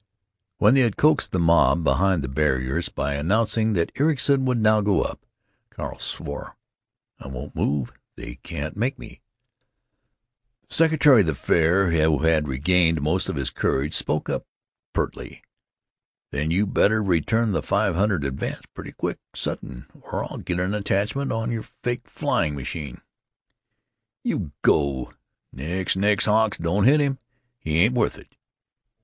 [0.57, 4.81] When they had coaxed the mob behind the barriers, by announcing that Ericson would now
[4.81, 5.23] go up,
[5.69, 6.55] Carl swore:
[7.19, 7.93] "I won't move!
[8.15, 9.21] They can't make me!"
[10.67, 14.47] The secretary of the fair, who had regained most of his courage, spoke up,
[14.91, 15.43] pertly,
[16.31, 20.73] "Then you better return the five hundred advance, pretty quick sudden, or I'll get an
[20.73, 23.01] attachment on your fake flying machine!"
[24.23, 27.19] "You go——Nix, nix, Hawk, don't hit him;
[27.59, 28.35] he ain't worth it.